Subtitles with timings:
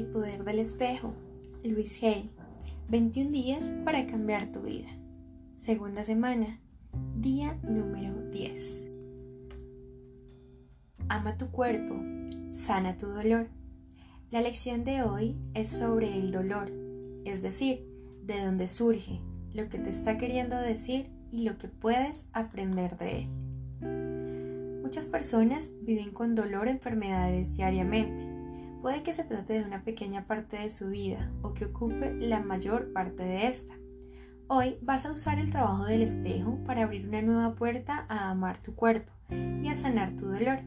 [0.00, 1.12] El poder del espejo.
[1.62, 2.30] Luis Hay.
[2.88, 4.88] 21 días para cambiar tu vida.
[5.56, 6.58] Segunda semana.
[7.16, 8.86] Día número 10.
[11.06, 11.96] Ama tu cuerpo.
[12.48, 13.48] Sana tu dolor.
[14.30, 16.72] La lección de hoy es sobre el dolor,
[17.26, 17.86] es decir,
[18.24, 19.20] de dónde surge,
[19.52, 24.80] lo que te está queriendo decir y lo que puedes aprender de él.
[24.80, 28.39] Muchas personas viven con dolor o enfermedades diariamente
[28.82, 32.40] Puede que se trate de una pequeña parte de su vida o que ocupe la
[32.40, 33.74] mayor parte de esta.
[34.48, 38.56] Hoy vas a usar el trabajo del espejo para abrir una nueva puerta a amar
[38.56, 40.60] tu cuerpo y a sanar tu dolor.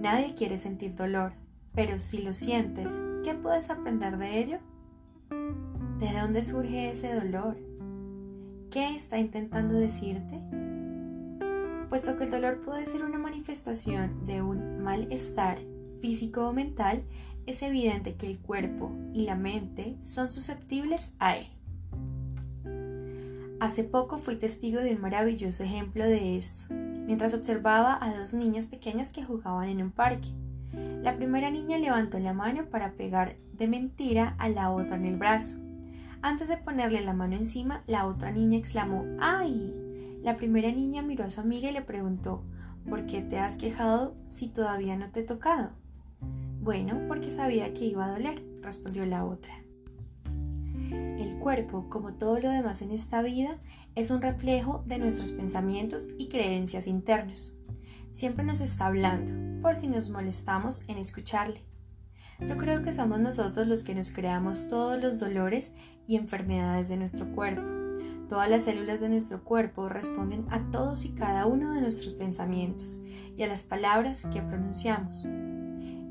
[0.00, 1.32] Nadie quiere sentir dolor,
[1.74, 4.58] pero si lo sientes, ¿qué puedes aprender de ello?
[5.98, 7.56] ¿De dónde surge ese dolor?
[8.70, 10.40] ¿Qué está intentando decirte?
[11.88, 15.58] Puesto que el dolor puede ser una manifestación de un malestar
[16.00, 17.02] físico o mental,
[17.46, 21.46] es evidente que el cuerpo y la mente son susceptibles a él.
[23.60, 26.72] Hace poco fui testigo de un maravilloso ejemplo de esto,
[27.06, 30.28] mientras observaba a dos niñas pequeñas que jugaban en un parque.
[31.02, 35.16] La primera niña levantó la mano para pegar de mentira a la otra en el
[35.16, 35.60] brazo.
[36.22, 39.74] Antes de ponerle la mano encima, la otra niña exclamó ¡Ay!
[40.22, 42.44] La primera niña miró a su amiga y le preguntó
[42.88, 45.70] ¿Por qué te has quejado si todavía no te he tocado?
[46.60, 49.54] Bueno, porque sabía que iba a doler, respondió la otra.
[50.90, 53.58] El cuerpo, como todo lo demás en esta vida,
[53.94, 57.56] es un reflejo de nuestros pensamientos y creencias internos.
[58.10, 61.62] Siempre nos está hablando, por si nos molestamos en escucharle.
[62.46, 65.72] Yo creo que somos nosotros los que nos creamos todos los dolores
[66.06, 67.62] y enfermedades de nuestro cuerpo.
[68.28, 73.02] Todas las células de nuestro cuerpo responden a todos y cada uno de nuestros pensamientos
[73.36, 75.26] y a las palabras que pronunciamos.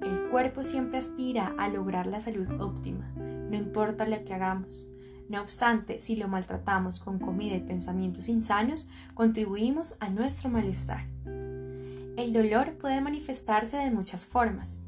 [0.01, 4.89] El cuerpo siempre aspira a lograr la salud óptima, no importa lo que hagamos.
[5.29, 11.05] No obstante, si lo maltratamos con comida y pensamientos insanos, contribuimos a nuestro malestar.
[11.25, 14.79] El dolor puede manifestarse de muchas formas,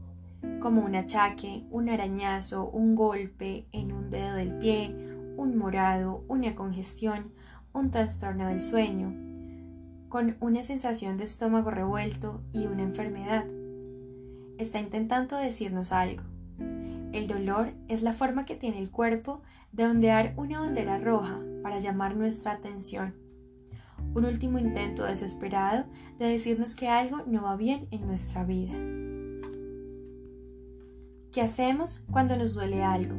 [0.59, 4.95] como un achaque, un arañazo, un golpe en un dedo del pie,
[5.35, 7.33] un morado, una congestión,
[7.73, 9.13] un trastorno del sueño,
[10.07, 13.45] con una sensación de estómago revuelto y una enfermedad
[14.59, 16.23] está intentando decirnos algo.
[17.11, 21.79] El dolor es la forma que tiene el cuerpo de ondear una bandera roja para
[21.79, 23.15] llamar nuestra atención.
[24.13, 25.85] Un último intento desesperado
[26.17, 28.73] de decirnos que algo no va bien en nuestra vida.
[31.31, 33.15] ¿Qué hacemos cuando nos duele algo?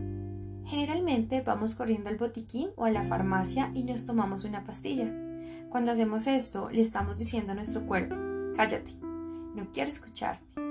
[0.66, 5.12] Generalmente vamos corriendo al botiquín o a la farmacia y nos tomamos una pastilla.
[5.68, 8.16] Cuando hacemos esto, le estamos diciendo a nuestro cuerpo,
[8.56, 8.92] cállate,
[9.54, 10.69] no quiero escucharte.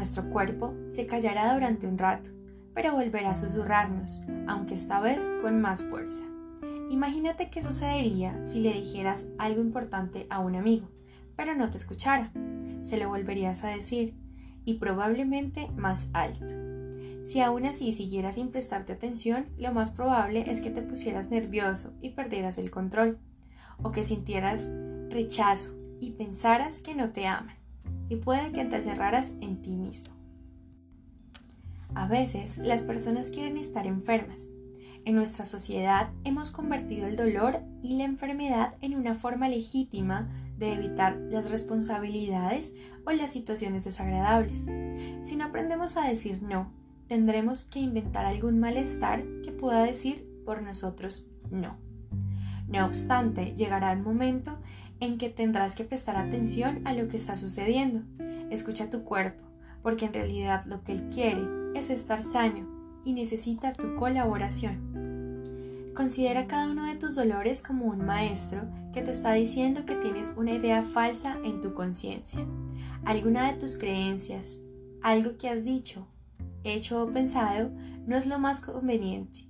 [0.00, 2.30] Nuestro cuerpo se callará durante un rato,
[2.72, 6.24] pero volverá a susurrarnos, aunque esta vez con más fuerza.
[6.88, 10.88] Imagínate qué sucedería si le dijeras algo importante a un amigo,
[11.36, 12.32] pero no te escuchara.
[12.80, 14.14] Se lo volverías a decir,
[14.64, 16.54] y probablemente más alto.
[17.22, 21.92] Si aún así siguieras sin prestarte atención, lo más probable es que te pusieras nervioso
[22.00, 23.18] y perdieras el control,
[23.82, 24.70] o que sintieras
[25.10, 27.59] rechazo y pensaras que no te aman
[28.10, 30.12] y puede que te cerraras en ti mismo.
[31.94, 34.50] A veces las personas quieren estar enfermas.
[35.06, 40.28] En nuestra sociedad hemos convertido el dolor y la enfermedad en una forma legítima
[40.58, 42.74] de evitar las responsabilidades
[43.06, 44.66] o las situaciones desagradables.
[45.24, 46.70] Si no aprendemos a decir no,
[47.06, 51.78] tendremos que inventar algún malestar que pueda decir por nosotros no.
[52.68, 54.58] No obstante, llegará el momento
[55.00, 58.02] en que tendrás que prestar atención a lo que está sucediendo.
[58.50, 59.42] Escucha tu cuerpo,
[59.82, 61.42] porque en realidad lo que él quiere
[61.74, 62.68] es estar sano
[63.04, 64.90] y necesita tu colaboración.
[65.94, 68.62] Considera cada uno de tus dolores como un maestro
[68.92, 72.46] que te está diciendo que tienes una idea falsa en tu conciencia.
[73.04, 74.60] Alguna de tus creencias,
[75.02, 76.06] algo que has dicho,
[76.64, 77.70] hecho o pensado,
[78.06, 79.49] no es lo más conveniente.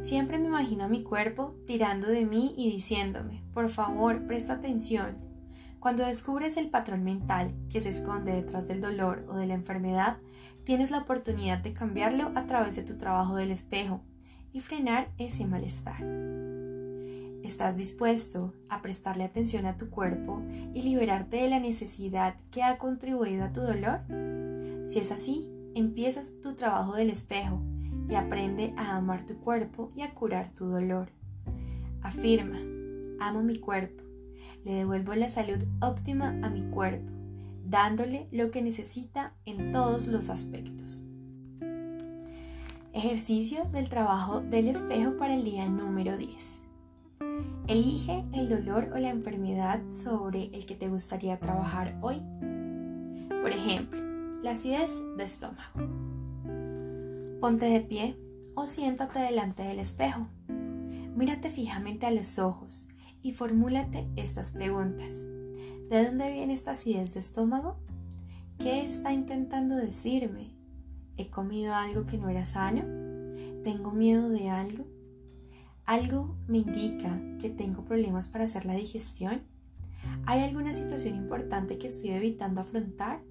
[0.00, 5.18] Siempre me imagino a mi cuerpo tirando de mí y diciéndome, por favor, presta atención.
[5.78, 10.16] Cuando descubres el patrón mental que se esconde detrás del dolor o de la enfermedad,
[10.64, 14.00] tienes la oportunidad de cambiarlo a través de tu trabajo del espejo
[14.54, 16.02] y frenar ese malestar.
[17.42, 20.42] ¿Estás dispuesto a prestarle atención a tu cuerpo
[20.72, 24.00] y liberarte de la necesidad que ha contribuido a tu dolor?
[24.86, 27.62] Si es así, empiezas tu trabajo del espejo
[28.10, 31.10] y aprende a amar tu cuerpo y a curar tu dolor.
[32.02, 32.58] Afirma,
[33.20, 34.02] amo mi cuerpo,
[34.64, 37.10] le devuelvo la salud óptima a mi cuerpo,
[37.64, 41.04] dándole lo que necesita en todos los aspectos.
[42.92, 46.62] Ejercicio del trabajo del espejo para el día número 10.
[47.68, 52.20] Elige el dolor o la enfermedad sobre el que te gustaría trabajar hoy.
[53.42, 54.00] Por ejemplo,
[54.42, 56.09] la acidez de estómago.
[57.40, 58.18] Ponte de pie
[58.54, 60.28] o siéntate delante del espejo.
[61.16, 62.90] Mírate fijamente a los ojos
[63.22, 65.24] y formúlate estas preguntas.
[65.88, 67.78] ¿De dónde viene esta acidez de estómago?
[68.58, 70.54] ¿Qué está intentando decirme?
[71.16, 72.82] ¿He comido algo que no era sano?
[73.64, 74.84] ¿Tengo miedo de algo?
[75.86, 79.44] ¿Algo me indica que tengo problemas para hacer la digestión?
[80.26, 83.22] ¿Hay alguna situación importante que estoy evitando afrontar?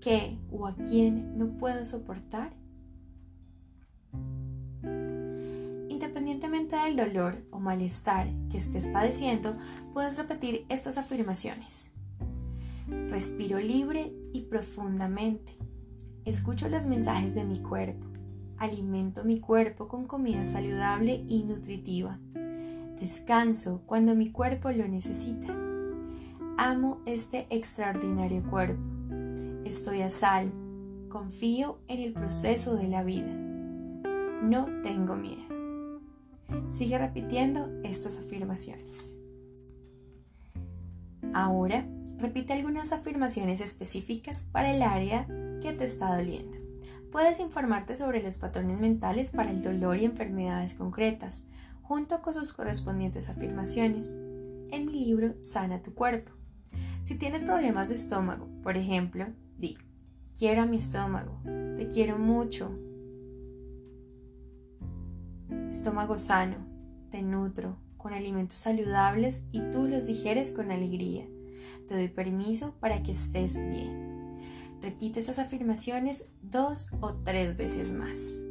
[0.00, 2.61] ¿Qué o a quién no puedo soportar?
[6.32, 9.54] Independientemente del dolor o malestar que estés padeciendo,
[9.92, 11.90] puedes repetir estas afirmaciones.
[13.10, 15.54] Respiro libre y profundamente.
[16.24, 18.06] Escucho los mensajes de mi cuerpo.
[18.56, 22.18] Alimento mi cuerpo con comida saludable y nutritiva.
[22.98, 25.54] Descanso cuando mi cuerpo lo necesita.
[26.56, 28.80] Amo este extraordinario cuerpo.
[29.66, 30.54] Estoy a salvo.
[31.10, 33.34] Confío en el proceso de la vida.
[34.42, 35.51] No tengo miedo.
[36.70, 39.16] Sigue repitiendo estas afirmaciones.
[41.34, 41.86] Ahora,
[42.18, 45.26] repite algunas afirmaciones específicas para el área
[45.60, 46.58] que te está doliendo.
[47.10, 51.44] Puedes informarte sobre los patrones mentales para el dolor y enfermedades concretas,
[51.82, 54.14] junto con sus correspondientes afirmaciones,
[54.70, 56.32] en mi libro Sana tu cuerpo.
[57.02, 59.26] Si tienes problemas de estómago, por ejemplo,
[59.58, 59.76] di,
[60.38, 61.38] quiero a mi estómago,
[61.76, 62.70] te quiero mucho.
[65.72, 66.58] Estómago sano,
[67.10, 71.26] te nutro con alimentos saludables y tú los digieres con alegría.
[71.88, 74.38] Te doy permiso para que estés bien.
[74.82, 78.44] Repite esas afirmaciones dos o tres veces más.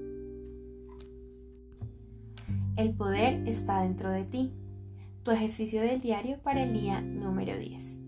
[2.76, 4.52] El poder está dentro de ti.
[5.22, 8.00] Tu ejercicio del diario para el día número 10.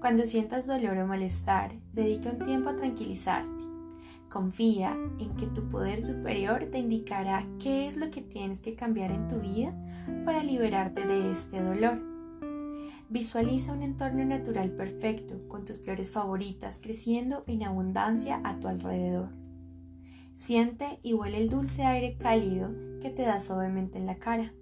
[0.00, 3.71] Cuando sientas dolor o malestar, dedica un tiempo a tranquilizarte.
[4.32, 9.12] Confía en que tu poder superior te indicará qué es lo que tienes que cambiar
[9.12, 9.74] en tu vida
[10.24, 12.00] para liberarte de este dolor.
[13.10, 19.28] Visualiza un entorno natural perfecto con tus flores favoritas creciendo en abundancia a tu alrededor.
[20.34, 22.70] Siente y huele el dulce aire cálido
[23.02, 24.54] que te da suavemente en la cara.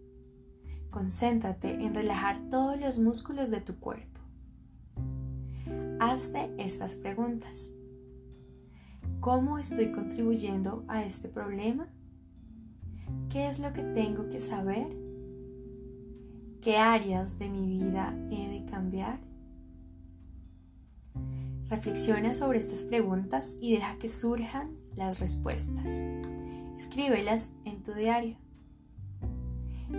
[0.91, 4.19] Concéntrate en relajar todos los músculos de tu cuerpo.
[6.01, 7.71] Hazte estas preguntas.
[9.21, 11.91] ¿Cómo estoy contribuyendo a este problema?
[13.29, 14.87] ¿Qué es lo que tengo que saber?
[16.63, 19.21] ¿Qué áreas de mi vida he de cambiar?
[21.69, 26.03] Reflexiona sobre estas preguntas y deja que surjan las respuestas.
[26.79, 28.39] Escríbelas en tu diario.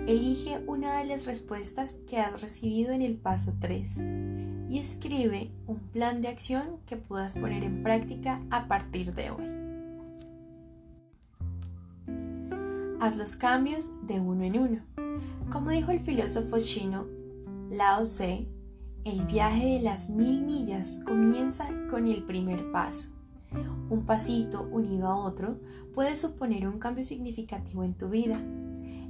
[0.08, 5.80] Elige una de las respuestas que has recibido en el paso 3 y escribe un
[5.80, 9.44] plan de acción que puedas poner en práctica a partir de hoy.
[13.02, 14.80] Haz los cambios de uno en uno.
[15.52, 17.06] Como dijo el filósofo chino
[17.70, 18.48] Lao Tse,
[19.04, 23.10] el viaje de las mil millas comienza con el primer paso.
[23.90, 25.60] Un pasito unido a otro
[25.94, 28.42] puede suponer un cambio significativo en tu vida.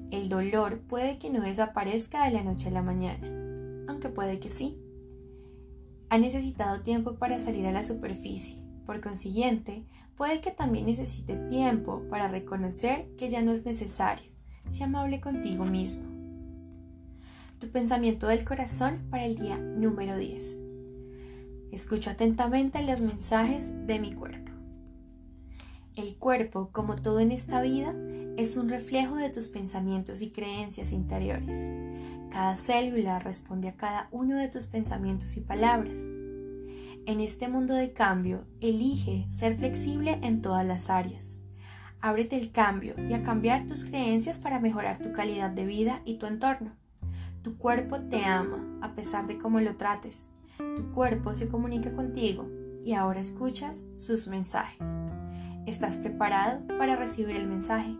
[0.09, 3.27] El dolor puede que no desaparezca de la noche a la mañana,
[3.87, 4.79] aunque puede que sí.
[6.11, 8.61] Ha necesitado tiempo para salir a la superficie.
[8.85, 14.29] Por consiguiente, puede que también necesite tiempo para reconocer que ya no es necesario.
[14.69, 16.11] Sea amable contigo mismo
[17.61, 20.57] tu pensamiento del corazón para el día número 10.
[21.71, 24.51] Escucho atentamente los mensajes de mi cuerpo.
[25.95, 27.93] El cuerpo, como todo en esta vida,
[28.35, 31.69] es un reflejo de tus pensamientos y creencias interiores.
[32.31, 36.07] Cada célula responde a cada uno de tus pensamientos y palabras.
[37.05, 41.41] En este mundo de cambio, elige ser flexible en todas las áreas.
[41.99, 46.19] Ábrete el cambio y a cambiar tus creencias para mejorar tu calidad de vida y
[46.19, 46.71] tu entorno.
[47.43, 50.31] Tu cuerpo te ama a pesar de cómo lo trates.
[50.57, 52.47] Tu cuerpo se comunica contigo
[52.85, 55.01] y ahora escuchas sus mensajes.
[55.65, 57.93] ¿Estás preparado para recibir el mensaje?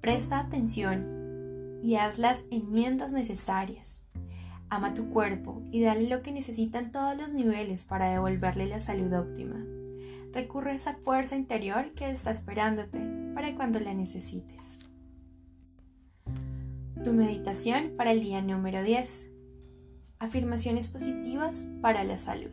[0.00, 1.15] Presta atención
[1.86, 4.02] y haz las enmiendas necesarias.
[4.70, 8.80] Ama tu cuerpo y dale lo que necesita en todos los niveles para devolverle la
[8.80, 9.64] salud óptima.
[10.32, 12.98] Recurre a esa fuerza interior que está esperándote
[13.36, 14.80] para cuando la necesites.
[17.04, 19.30] Tu meditación para el día número 10.
[20.18, 22.50] Afirmaciones positivas para la salud.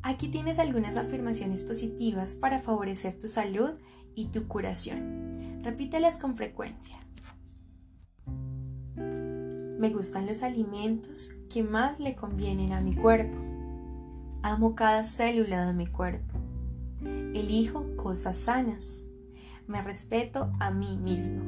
[0.00, 3.72] Aquí tienes algunas afirmaciones positivas para favorecer tu salud
[4.14, 5.60] y tu curación.
[5.62, 6.98] Repítelas con frecuencia.
[9.78, 13.38] Me gustan los alimentos que más le convienen a mi cuerpo.
[14.42, 16.36] Amo cada célula de mi cuerpo.
[17.00, 19.04] Elijo cosas sanas.
[19.68, 21.44] Me respeto a mí mismo.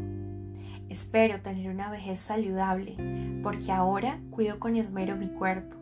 [0.88, 5.74] Espero tener una vejez saludable porque ahora cuido con esmero mi cuerpo.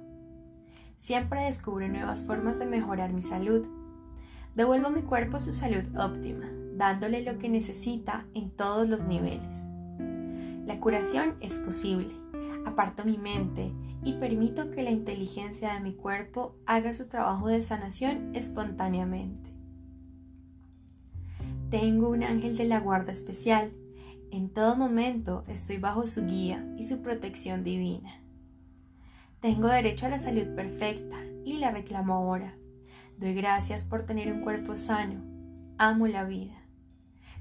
[0.97, 3.67] Siempre descubro nuevas formas de mejorar mi salud.
[4.55, 9.69] Devuelvo a mi cuerpo su salud óptima, dándole lo que necesita en todos los niveles.
[10.65, 12.28] La curación es posible
[12.69, 13.73] aparto mi mente
[14.03, 19.51] y permito que la inteligencia de mi cuerpo haga su trabajo de sanación espontáneamente.
[21.71, 23.73] Tengo un ángel de la guarda especial.
[24.31, 28.23] En todo momento estoy bajo su guía y su protección divina.
[29.41, 32.55] Tengo derecho a la salud perfecta y la reclamo ahora.
[33.19, 35.23] Doy gracias por tener un cuerpo sano.
[35.77, 36.55] Amo la vida.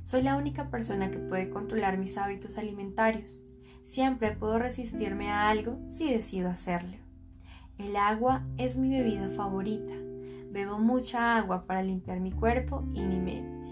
[0.02, 3.46] Soy la única persona que puede controlar mis hábitos alimentarios
[3.88, 6.98] Siempre puedo resistirme a algo si decido hacerlo.
[7.78, 9.94] El agua es mi bebida favorita.
[10.52, 13.70] Bebo mucha agua para limpiar mi cuerpo y mi mente.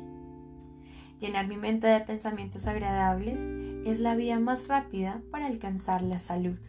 [1.19, 3.49] Llenar mi mente de pensamientos agradables
[3.85, 6.59] es la vía más rápida para alcanzar la salud.